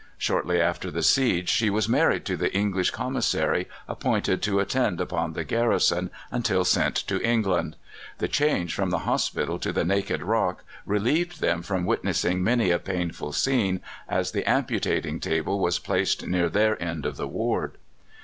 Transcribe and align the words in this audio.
Shortly 0.17 0.59
after 0.59 0.89
the 0.89 1.03
siege 1.03 1.47
she 1.47 1.69
was 1.69 1.87
married 1.87 2.25
to 2.25 2.35
the 2.35 2.51
English 2.57 2.89
Commissary 2.89 3.67
appointed 3.87 4.41
to 4.41 4.59
attend 4.59 4.99
upon 4.99 5.33
the 5.33 5.43
garrison 5.43 6.09
until 6.31 6.65
sent 6.65 6.95
to 7.05 7.21
England. 7.21 7.75
The 8.17 8.27
change 8.27 8.73
from 8.73 8.89
the 8.89 9.05
hospital 9.05 9.59
to 9.59 9.71
the 9.71 9.85
naked 9.85 10.23
rock 10.23 10.63
relieved 10.87 11.39
them 11.39 11.61
from 11.61 11.85
witnessing 11.85 12.43
many 12.43 12.71
a 12.71 12.79
painful 12.79 13.31
scene, 13.33 13.79
as 14.09 14.31
the 14.31 14.49
amputating 14.49 15.19
table 15.19 15.59
was 15.59 15.77
placed 15.77 16.25
near 16.25 16.49
their 16.49 16.81
end 16.81 17.05
of 17.05 17.17
the 17.17 17.27
ward. 17.27 17.77